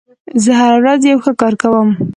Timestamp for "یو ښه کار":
1.11-1.53